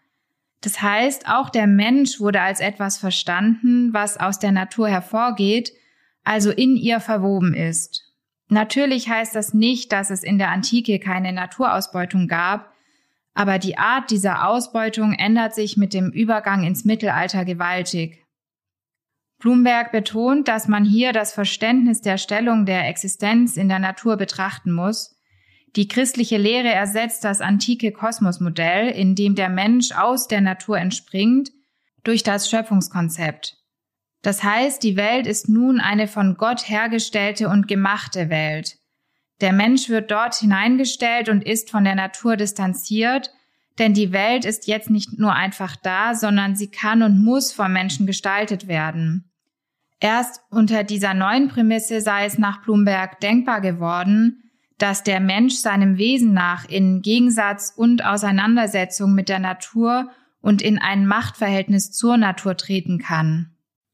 [0.63, 5.73] Das heißt, auch der Mensch wurde als etwas verstanden, was aus der Natur hervorgeht,
[6.23, 8.13] also in ihr verwoben ist.
[8.47, 12.73] Natürlich heißt das nicht, dass es in der Antike keine Naturausbeutung gab,
[13.33, 18.23] aber die Art dieser Ausbeutung ändert sich mit dem Übergang ins Mittelalter gewaltig.
[19.39, 24.71] Blumberg betont, dass man hier das Verständnis der Stellung der Existenz in der Natur betrachten
[24.71, 25.12] muss.
[25.75, 31.51] Die christliche Lehre ersetzt das antike Kosmosmodell, in dem der Mensch aus der Natur entspringt,
[32.03, 33.57] durch das Schöpfungskonzept.
[34.21, 38.77] Das heißt, die Welt ist nun eine von Gott hergestellte und gemachte Welt.
[39.41, 43.31] Der Mensch wird dort hineingestellt und ist von der Natur distanziert,
[43.79, 47.73] denn die Welt ist jetzt nicht nur einfach da, sondern sie kann und muss vom
[47.73, 49.31] Menschen gestaltet werden.
[49.99, 54.42] Erst unter dieser neuen Prämisse sei es nach Blumberg denkbar geworden,
[54.77, 60.09] dass der Mensch seinem Wesen nach in Gegensatz und Auseinandersetzung mit der Natur
[60.41, 63.51] und in ein Machtverhältnis zur Natur treten kann.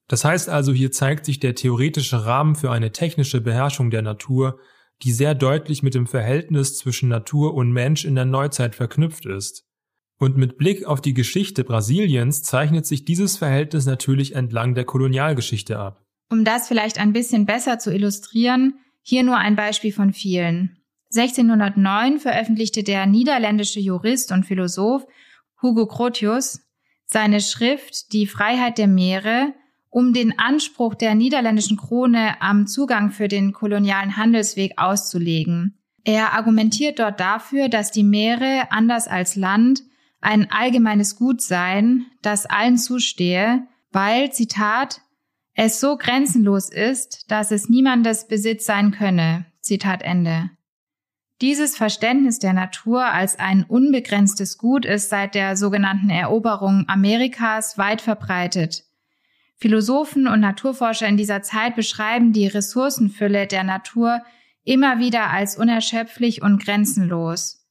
[0.08, 4.60] Das heißt also, hier zeigt sich der theoretische Rahmen für eine technische Beherrschung der Natur,
[5.04, 9.65] die sehr deutlich mit dem Verhältnis zwischen Natur und Mensch in der Neuzeit verknüpft ist.
[10.18, 15.80] Und mit Blick auf die Geschichte Brasiliens zeichnet sich dieses Verhältnis natürlich entlang der Kolonialgeschichte
[15.80, 16.04] ab.
[16.30, 18.74] Um das vielleicht ein bisschen besser zu illustrieren,
[19.10, 20.78] hier nur ein Beispiel von vielen.
[21.15, 25.06] 1609 veröffentlichte der niederländische Jurist und Philosoph
[25.62, 26.62] Hugo Grotius
[27.06, 29.54] seine Schrift Die Freiheit der Meere,
[29.89, 35.80] um den Anspruch der niederländischen Krone am Zugang für den kolonialen Handelsweg auszulegen.
[36.04, 39.82] Er argumentiert dort dafür, dass die Meere, anders als Land,
[40.22, 45.02] ein allgemeines Gut seien, das allen zustehe, weil, Zitat,
[45.62, 49.45] es so grenzenlos ist, dass es niemandes Besitz sein könne.
[49.60, 50.52] Zitat Ende.
[51.41, 58.00] Dieses Verständnis der Natur als ein unbegrenztes Gut ist seit der sogenannten Eroberung Amerikas weit
[58.02, 58.86] verbreitet.
[59.58, 64.22] Philosophen und Naturforscher in dieser Zeit beschreiben die Ressourcenfülle der Natur
[64.63, 67.67] immer wieder als unerschöpflich und grenzenlos.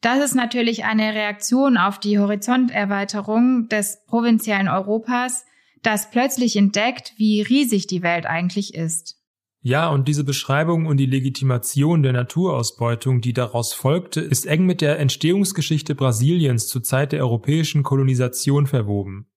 [0.00, 5.44] Das ist natürlich eine Reaktion auf die Horizonterweiterung des provinziellen Europas,
[5.82, 9.18] das plötzlich entdeckt, wie riesig die Welt eigentlich ist.
[9.64, 14.80] Ja, und diese Beschreibung und die Legitimation der Naturausbeutung, die daraus folgte, ist eng mit
[14.80, 19.28] der Entstehungsgeschichte Brasiliens zur Zeit der europäischen Kolonisation verwoben.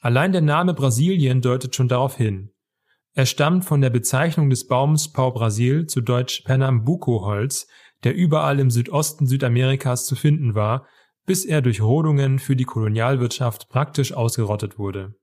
[0.00, 2.50] Allein der Name Brasilien deutet schon darauf hin.
[3.12, 7.68] Er stammt von der Bezeichnung des Baums Pau-Brasil, zu Deutsch Pernambuco-Holz,
[8.02, 10.86] der überall im Südosten Südamerikas zu finden war,
[11.26, 15.14] bis er durch Rodungen für die Kolonialwirtschaft praktisch ausgerottet wurde.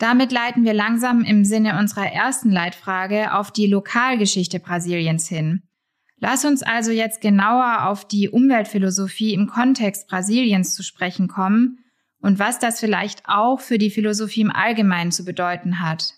[0.00, 5.62] Damit leiten wir langsam im Sinne unserer ersten Leitfrage auf die Lokalgeschichte Brasiliens hin.
[6.16, 11.84] Lass uns also jetzt genauer auf die Umweltphilosophie im Kontext Brasiliens zu sprechen kommen
[12.18, 16.14] und was das vielleicht auch für die Philosophie im Allgemeinen zu bedeuten hat.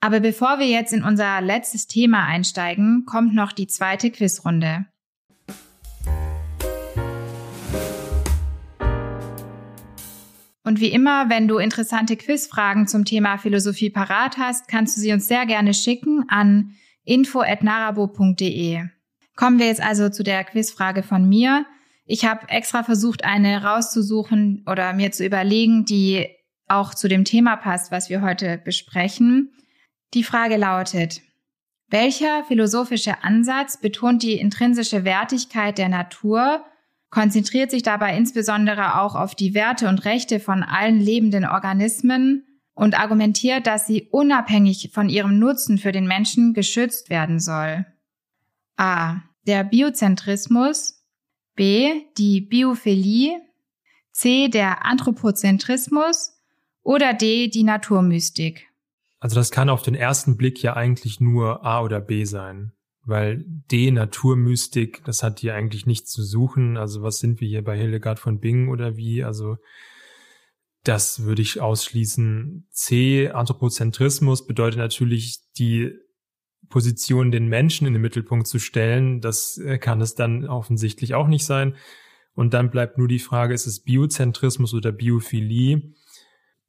[0.00, 4.84] Aber bevor wir jetzt in unser letztes Thema einsteigen, kommt noch die zweite Quizrunde.
[10.66, 15.12] Und wie immer, wenn du interessante Quizfragen zum Thema Philosophie parat hast, kannst du sie
[15.12, 16.74] uns sehr gerne schicken an
[17.04, 18.80] info@narabo.de.
[19.36, 21.66] Kommen wir jetzt also zu der Quizfrage von mir.
[22.04, 26.26] Ich habe extra versucht, eine rauszusuchen oder mir zu überlegen, die
[26.66, 29.52] auch zu dem Thema passt, was wir heute besprechen.
[30.14, 31.20] Die Frage lautet,
[31.90, 36.64] welcher philosophische Ansatz betont die intrinsische Wertigkeit der Natur
[37.10, 42.98] konzentriert sich dabei insbesondere auch auf die Werte und Rechte von allen lebenden Organismen und
[42.98, 47.86] argumentiert, dass sie unabhängig von ihrem Nutzen für den Menschen geschützt werden soll.
[48.76, 49.22] A.
[49.46, 51.02] Der Biozentrismus.
[51.54, 52.02] B.
[52.18, 53.40] Die Biophilie.
[54.12, 54.48] C.
[54.48, 56.34] Der Anthropozentrismus.
[56.82, 57.48] Oder D.
[57.48, 58.68] Die Naturmystik.
[59.20, 62.75] Also das kann auf den ersten Blick ja eigentlich nur A oder B sein
[63.06, 66.76] weil D Naturmystik, das hat hier eigentlich nichts zu suchen.
[66.76, 69.24] Also was sind wir hier bei Hildegard von Bingen oder wie?
[69.24, 69.56] Also
[70.82, 72.66] das würde ich ausschließen.
[72.70, 75.92] C Anthropozentrismus bedeutet natürlich die
[76.68, 79.20] Position den Menschen in den Mittelpunkt zu stellen.
[79.20, 81.76] Das äh, kann es dann offensichtlich auch nicht sein.
[82.34, 85.94] Und dann bleibt nur die Frage, ist es Biozentrismus oder Biophilie?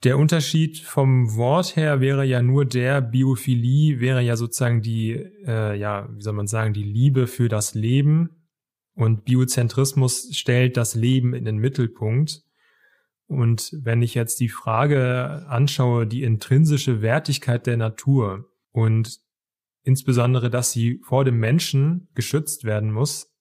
[0.04, 5.78] Der Unterschied vom Wort her wäre ja nur der, Biophilie wäre ja sozusagen die, äh,
[5.78, 8.30] ja, wie soll man sagen, die Liebe für das Leben
[8.94, 12.44] und Biozentrismus stellt das Leben in den Mittelpunkt.
[13.26, 19.20] Und wenn ich jetzt die Frage anschaue, die intrinsische Wertigkeit der Natur und
[19.84, 23.34] insbesondere, dass sie vor dem Menschen geschützt werden muss,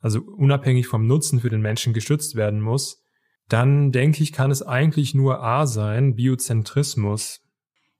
[0.00, 3.04] also unabhängig vom Nutzen für den Menschen geschützt werden muss,
[3.48, 7.40] dann denke ich, kann es eigentlich nur A sein, Biozentrismus.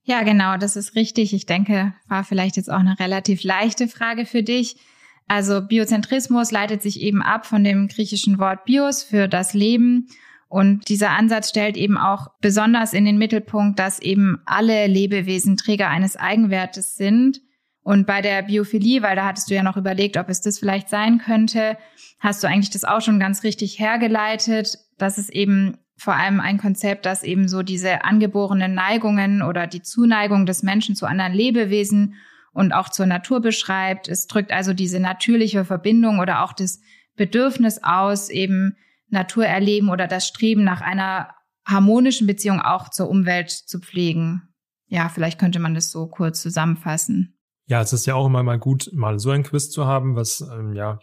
[0.04, 1.34] Ja, genau, das ist richtig.
[1.34, 4.76] Ich denke, war vielleicht jetzt auch eine relativ leichte Frage für dich.
[5.26, 10.08] Also Biozentrismus leitet sich eben ab von dem griechischen Wort Bios für das Leben.
[10.48, 15.88] Und dieser Ansatz stellt eben auch besonders in den Mittelpunkt, dass eben alle Lebewesen Träger
[15.88, 17.42] eines Eigenwertes sind.
[17.82, 20.88] Und bei der Biophilie, weil da hattest du ja noch überlegt, ob es das vielleicht
[20.88, 21.76] sein könnte,
[22.18, 26.58] hast du eigentlich das auch schon ganz richtig hergeleitet das ist eben vor allem ein
[26.58, 32.14] Konzept, das eben so diese angeborenen Neigungen oder die Zuneigung des Menschen zu anderen Lebewesen
[32.52, 34.08] und auch zur Natur beschreibt.
[34.08, 36.80] Es drückt also diese natürliche Verbindung oder auch das
[37.16, 38.76] Bedürfnis aus, eben
[39.08, 41.34] Natur erleben oder das Streben nach einer
[41.66, 44.42] harmonischen Beziehung auch zur Umwelt zu pflegen.
[44.86, 47.38] Ja, vielleicht könnte man das so kurz zusammenfassen.
[47.66, 50.40] Ja, es ist ja auch immer mal gut, mal so ein Quiz zu haben, was
[50.40, 50.98] ähm, ja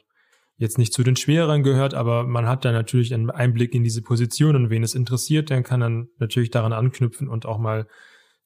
[0.57, 4.01] jetzt nicht zu den schwereren gehört, aber man hat da natürlich einen Einblick in diese
[4.01, 7.87] Position und wen es interessiert, der kann dann natürlich daran anknüpfen und auch mal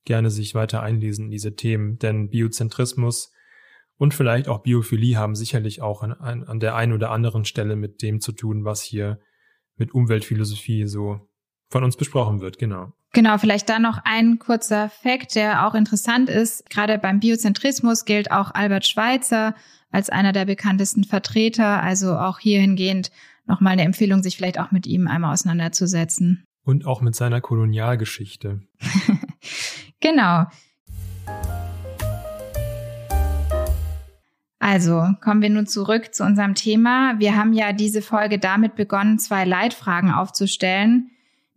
[0.06, 3.32] gerne sich weiter einlesen in diese Themen, denn Biozentrismus
[3.98, 8.02] und vielleicht auch Biophilie haben sicherlich auch an, an der einen oder anderen Stelle mit
[8.02, 9.19] dem zu tun, was hier
[9.76, 11.19] mit Umweltphilosophie so
[11.69, 12.93] von uns besprochen wird, genau.
[13.12, 16.69] Genau, vielleicht da noch ein kurzer Fakt, der auch interessant ist.
[16.69, 19.56] Gerade beim Biozentrismus gilt auch Albert Schweitzer
[19.91, 21.82] als einer der bekanntesten Vertreter.
[21.82, 23.10] Also auch hierhingehend
[23.48, 26.45] nochmal eine Empfehlung, sich vielleicht auch mit ihm einmal auseinanderzusetzen.
[26.63, 28.62] Und auch mit seiner Kolonialgeschichte.
[30.00, 30.45] genau.
[34.60, 37.15] Also kommen wir nun zurück zu unserem Thema.
[37.17, 41.10] Wir haben ja diese Folge damit begonnen, zwei Leitfragen aufzustellen.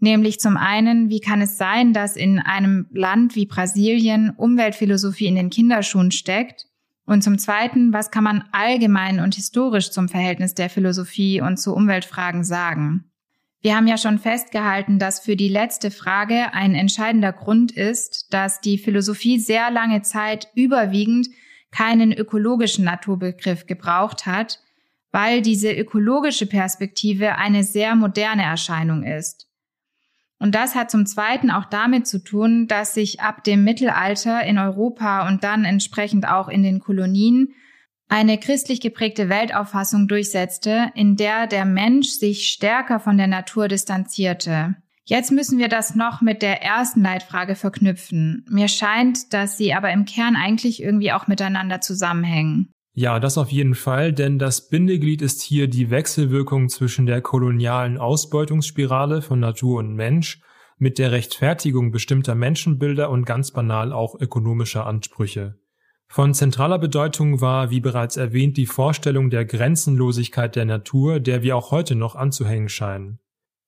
[0.02, 5.36] Nämlich zum einen, wie kann es sein, dass in einem Land wie Brasilien Umweltphilosophie in
[5.36, 6.66] den Kinderschuhen steckt?
[7.06, 11.72] Und zum Zweiten, was kann man allgemein und historisch zum Verhältnis der Philosophie und zu
[11.72, 13.12] Umweltfragen sagen?
[13.60, 18.60] Wir haben ja schon festgehalten, dass für die letzte Frage ein entscheidender Grund ist, dass
[18.60, 21.28] die Philosophie sehr lange Zeit überwiegend
[21.70, 24.58] keinen ökologischen Naturbegriff gebraucht hat,
[25.12, 29.46] weil diese ökologische Perspektive eine sehr moderne Erscheinung ist.
[30.42, 34.58] Und das hat zum Zweiten auch damit zu tun, dass sich ab dem Mittelalter in
[34.58, 37.54] Europa und dann entsprechend auch in den Kolonien
[38.08, 44.74] eine christlich geprägte Weltauffassung durchsetzte, in der der Mensch sich stärker von der Natur distanzierte.
[45.04, 48.44] Jetzt müssen wir das noch mit der ersten Leitfrage verknüpfen.
[48.50, 52.72] Mir scheint, dass sie aber im Kern eigentlich irgendwie auch miteinander zusammenhängen.
[52.94, 57.96] Ja, das auf jeden Fall, denn das Bindeglied ist hier die Wechselwirkung zwischen der kolonialen
[57.96, 60.42] Ausbeutungsspirale von Natur und Mensch
[60.76, 65.58] mit der Rechtfertigung bestimmter Menschenbilder und ganz banal auch ökonomischer Ansprüche.
[66.06, 71.56] Von zentraler Bedeutung war, wie bereits erwähnt, die Vorstellung der Grenzenlosigkeit der Natur, der wir
[71.56, 73.20] auch heute noch anzuhängen scheinen.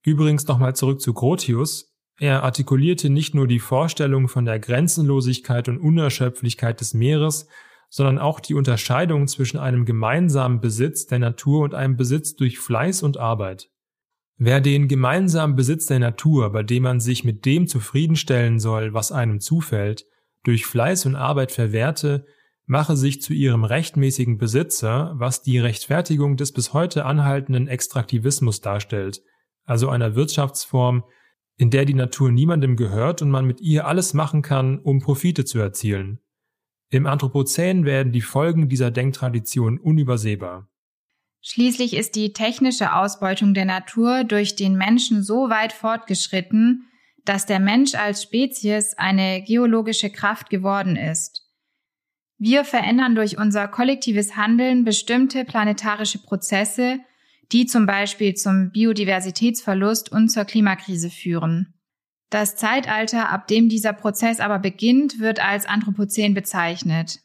[0.05, 1.95] Übrigens nochmal zurück zu Grotius.
[2.19, 7.49] Er artikulierte nicht nur die Vorstellung von der Grenzenlosigkeit und Unerschöpflichkeit des Meeres,
[7.95, 13.05] sondern auch die Unterscheidung zwischen einem gemeinsamen Besitz der Natur und einem Besitz durch Fleiß
[13.05, 13.71] und Arbeit.
[14.37, 19.13] Wer den gemeinsamen Besitz der Natur, bei dem man sich mit dem zufriedenstellen soll, was
[19.13, 20.07] einem zufällt,
[20.43, 22.27] durch Fleiß und Arbeit verwehrte,
[22.67, 29.23] mache sich zu ihrem rechtmäßigen Besitzer, was die Rechtfertigung des bis heute anhaltenden Extraktivismus darstellt,
[29.67, 31.05] also einer Wirtschaftsform,
[31.59, 35.45] in der die Natur niemandem gehört und man mit ihr alles machen kann, um Profite
[35.45, 36.19] zu erzielen.
[36.95, 40.69] Im Anthropozän werden die Folgen dieser Denktradition unübersehbar.
[41.41, 46.87] Schließlich ist die technische Ausbeutung der Natur durch den Menschen so weit fortgeschritten,
[47.25, 51.43] dass der Mensch als Spezies eine geologische Kraft geworden ist.
[52.39, 57.01] Wir verändern durch unser kollektives Handeln bestimmte planetarische Prozesse,
[57.51, 61.74] die zum Beispiel zum Biodiversitätsverlust und zur Klimakrise führen.
[62.35, 67.21] Das Zeitalter, ab dem dieser Prozess aber beginnt, wird als Anthropozän bezeichnet.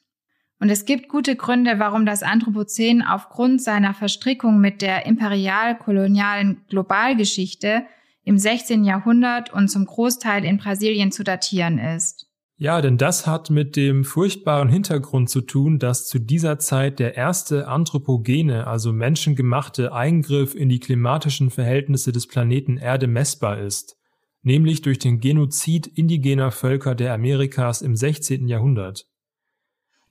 [0.59, 7.87] Und es gibt gute Gründe, warum das Anthropozän aufgrund seiner Verstrickung mit der imperial-kolonialen Globalgeschichte
[8.23, 8.83] im 16.
[8.83, 12.27] Jahrhundert und zum Großteil in Brasilien zu datieren ist.
[12.57, 17.17] Ja, denn das hat mit dem furchtbaren Hintergrund zu tun, dass zu dieser Zeit der
[17.17, 23.98] erste anthropogene, also menschengemachte Eingriff in die klimatischen Verhältnisse des Planeten Erde messbar ist,
[24.41, 28.47] nämlich durch den Genozid indigener Völker der Amerikas im 16.
[28.47, 29.05] Jahrhundert.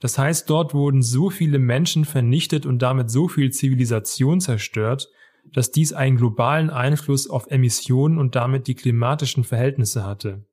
[0.01, 5.09] Das heißt, dort wurden so viele Menschen vernichtet und damit so viel Zivilisation zerstört,
[5.53, 10.45] dass dies einen globalen Einfluss auf Emissionen und damit die klimatischen Verhältnisse hatte.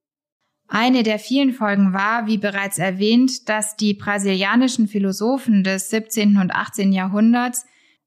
[0.67, 6.37] Eine der vielen Folgen war, wie bereits erwähnt, dass die brasilianischen Philosophen des 17.
[6.37, 6.91] und 18.
[6.91, 7.65] Jahrhunderts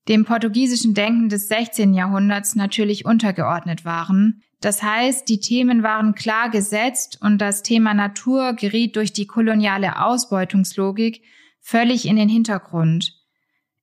[0.09, 1.92] dem portugiesischen Denken des 16.
[1.94, 4.42] Jahrhunderts natürlich untergeordnet waren.
[4.61, 10.03] Das heißt, die Themen waren klar gesetzt und das Thema Natur geriet durch die koloniale
[10.03, 11.23] Ausbeutungslogik
[11.61, 13.14] völlig in den Hintergrund.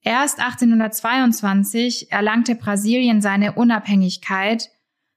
[0.02, 4.70] Erst 1822 erlangte Brasilien seine Unabhängigkeit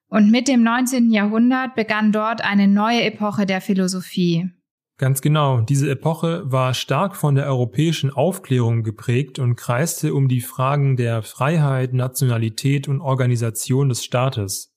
[0.09, 1.11] und mit dem 19.
[1.11, 4.51] Jahrhundert begann dort eine neue Epoche der Philosophie.
[4.98, 10.40] Ganz genau, diese Epoche war stark von der europäischen Aufklärung geprägt und kreiste um die
[10.40, 14.74] Fragen der Freiheit, Nationalität und Organisation des Staates.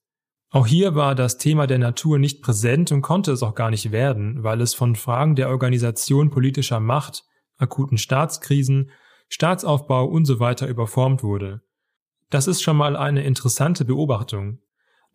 [0.51, 3.91] Auch hier war das Thema der Natur nicht präsent und konnte es auch gar nicht
[3.91, 7.23] werden, weil es von Fragen der Organisation politischer Macht,
[7.57, 8.91] akuten Staatskrisen,
[9.27, 11.61] Staatsaufbau und so überformt wurde.
[12.29, 14.59] Das ist schon mal eine interessante Beobachtung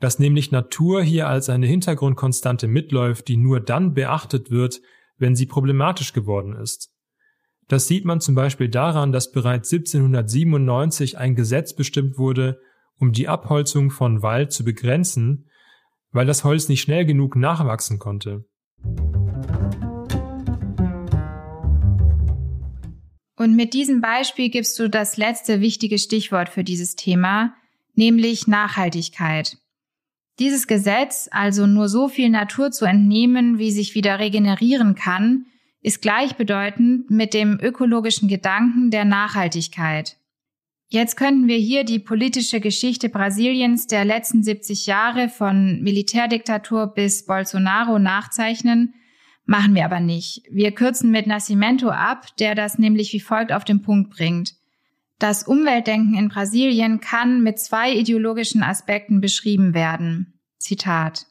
[0.01, 4.81] dass nämlich Natur hier als eine Hintergrundkonstante mitläuft, die nur dann beachtet wird,
[5.19, 6.91] wenn sie problematisch geworden ist.
[7.69, 12.61] Das sieht man zum Beispiel daran, dass bereits 1797 ein Gesetz bestimmt wurde,
[12.99, 15.49] um die Abholzung von Wald zu begrenzen,
[16.13, 18.45] weil das Holz nicht schnell genug nachwachsen konnte.
[23.39, 27.55] Und mit diesem Beispiel gibst du das letzte wichtige Stichwort für dieses Thema,
[27.95, 29.59] nämlich Nachhaltigkeit.
[30.39, 35.47] Dieses Gesetz, also nur so viel Natur zu entnehmen, wie sich wieder regenerieren kann,
[35.81, 40.17] ist gleichbedeutend mit dem ökologischen Gedanken der Nachhaltigkeit.
[40.89, 47.25] Jetzt könnten wir hier die politische Geschichte Brasiliens der letzten 70 Jahre von Militärdiktatur bis
[47.25, 48.95] Bolsonaro nachzeichnen,
[49.47, 50.43] machen wir aber nicht.
[50.51, 54.56] Wir kürzen mit Nascimento ab, der das nämlich wie folgt auf den Punkt bringt.
[55.19, 60.41] Das Umweltdenken in Brasilien kann mit zwei ideologischen Aspekten beschrieben werden.
[60.59, 61.27] Zitat.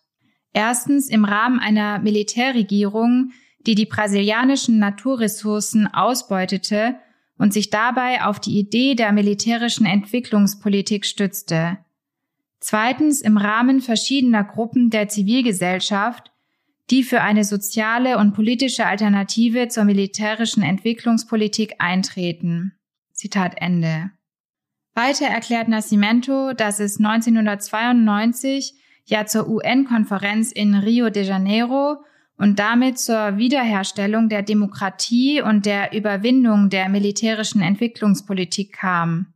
[0.54, 3.32] Erstens im Rahmen einer Militärregierung,
[3.67, 6.95] die die brasilianischen Naturressourcen ausbeutete
[7.38, 11.78] und sich dabei auf die Idee der militärischen Entwicklungspolitik stützte.
[12.59, 16.32] Zweitens im Rahmen verschiedener Gruppen der Zivilgesellschaft,
[16.89, 22.74] die für eine soziale und politische Alternative zur militärischen Entwicklungspolitik eintreten.
[23.16, 24.11] Zitat Ende.
[24.93, 28.74] Weiter erklärt Nascimento, dass es 1992
[29.05, 31.97] ja zur UN-Konferenz in Rio de Janeiro
[32.38, 39.34] und damit zur Wiederherstellung der Demokratie und der Überwindung der militärischen Entwicklungspolitik kam.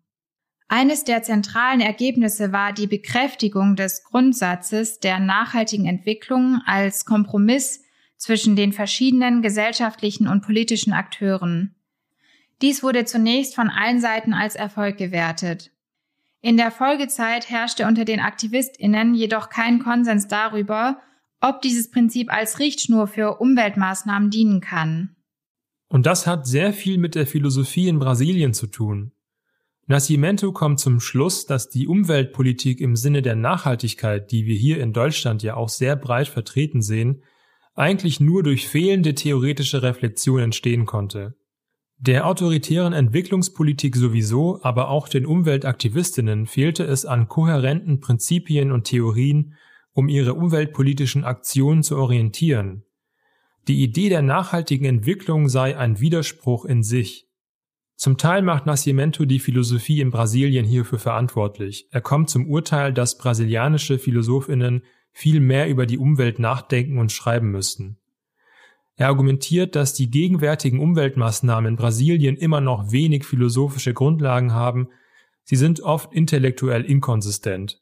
[0.67, 7.83] Eines der zentralen Ergebnisse war die Bekräftigung des Grundsatzes der nachhaltigen Entwicklung als Kompromiss
[8.17, 11.75] zwischen den verschiedenen gesellschaftlichen und politischen Akteuren.
[12.61, 15.71] Dies wurde zunächst von allen Seiten als Erfolg gewertet.
[16.41, 20.99] In der Folgezeit herrschte unter den Aktivistinnen jedoch kein Konsens darüber,
[21.41, 25.15] ob dieses Prinzip als Richtschnur für Umweltmaßnahmen dienen kann.
[25.87, 29.11] Und das hat sehr viel mit der Philosophie in Brasilien zu tun.
[29.87, 34.93] Nascimento kommt zum Schluss, dass die Umweltpolitik im Sinne der Nachhaltigkeit, die wir hier in
[34.93, 37.23] Deutschland ja auch sehr breit vertreten sehen,
[37.73, 41.38] eigentlich nur durch fehlende theoretische Reflexion entstehen konnte.
[42.01, 49.55] Der autoritären Entwicklungspolitik sowieso, aber auch den Umweltaktivistinnen fehlte es an kohärenten Prinzipien und Theorien,
[49.91, 52.85] um ihre umweltpolitischen Aktionen zu orientieren.
[53.67, 57.27] Die Idee der nachhaltigen Entwicklung sei ein Widerspruch in sich.
[57.97, 61.89] Zum Teil macht Nascimento die Philosophie in Brasilien hierfür verantwortlich.
[61.91, 67.51] Er kommt zum Urteil, dass brasilianische Philosophinnen viel mehr über die Umwelt nachdenken und schreiben
[67.51, 67.97] müssten.
[68.99, 74.89] Er argumentiert, dass die gegenwärtigen Umweltmaßnahmen in Brasilien immer noch wenig philosophische Grundlagen haben,
[75.45, 77.81] sie sind oft intellektuell inkonsistent.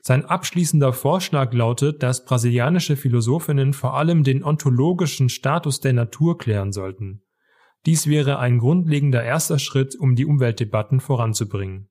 [0.00, 6.70] Sein abschließender Vorschlag lautet, dass brasilianische Philosophinnen vor allem den ontologischen Status der Natur klären
[6.70, 7.24] sollten.
[7.84, 11.88] Dies wäre ein grundlegender erster Schritt, um die Umweltdebatten voranzubringen.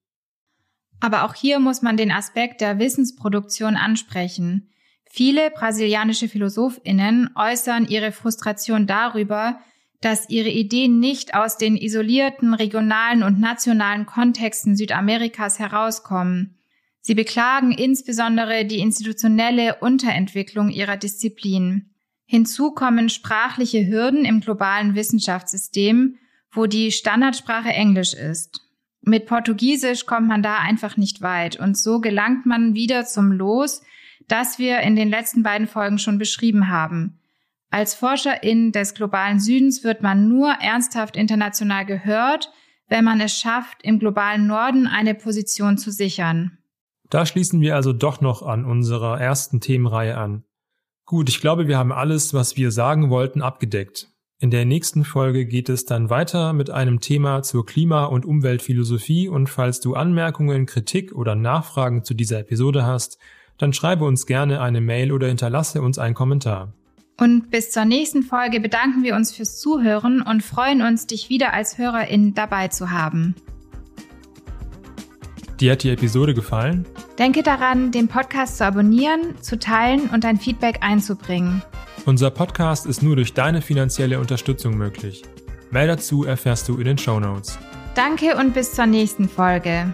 [1.01, 4.69] Aber auch hier muss man den Aspekt der Wissensproduktion ansprechen.
[5.09, 9.59] Viele brasilianische Philosophinnen äußern ihre Frustration darüber,
[10.01, 16.57] dass ihre Ideen nicht aus den isolierten regionalen und nationalen Kontexten Südamerikas herauskommen.
[17.01, 21.91] Sie beklagen insbesondere die institutionelle Unterentwicklung ihrer Disziplin.
[22.25, 26.17] Hinzu kommen sprachliche Hürden im globalen Wissenschaftssystem,
[26.51, 28.61] wo die Standardsprache Englisch ist.
[29.01, 33.83] Mit Portugiesisch kommt man da einfach nicht weit und so gelangt man wieder zum Los,
[34.27, 37.19] das wir in den letzten beiden Folgen schon beschrieben haben.
[37.69, 42.51] Als Forscherin des globalen Südens wird man nur ernsthaft international gehört,
[42.87, 46.57] wenn man es schafft, im globalen Norden eine Position zu sichern.
[47.09, 50.43] Da schließen wir also doch noch an unserer ersten Themenreihe an.
[51.05, 54.09] Gut, ich glaube, wir haben alles, was wir sagen wollten, abgedeckt.
[54.39, 59.29] In der nächsten Folge geht es dann weiter mit einem Thema zur Klima- und Umweltphilosophie
[59.29, 63.17] und falls du Anmerkungen, Kritik oder Nachfragen zu dieser Episode hast,
[63.57, 66.73] dann schreibe uns gerne eine Mail oder hinterlasse uns einen Kommentar.
[67.17, 71.53] Und bis zur nächsten Folge bedanken wir uns fürs Zuhören und freuen uns, dich wieder
[71.53, 73.35] als Hörerin dabei zu haben.
[75.59, 76.85] Dir hat die Episode gefallen?
[77.17, 81.61] Denke daran, den Podcast zu abonnieren, zu teilen und dein Feedback einzubringen.
[82.05, 85.23] Unser Podcast ist nur durch deine finanzielle Unterstützung möglich.
[85.71, 87.57] Mehr dazu erfährst du in den Show Notes.
[87.95, 89.93] Danke und bis zur nächsten Folge.